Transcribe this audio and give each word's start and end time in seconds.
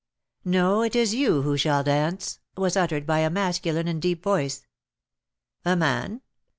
"No, 0.45 0.81
it 0.81 0.95
is 0.95 1.13
you 1.13 1.43
who 1.43 1.55
shall 1.57 1.83
dance!" 1.83 2.39
was 2.57 2.75
uttered 2.75 3.05
by 3.05 3.19
a 3.19 3.29
masculine 3.29 3.87
and 3.87 4.01
deep 4.01 4.23
voice. 4.23 4.65
"A 5.63 5.75
man! 5.75 6.23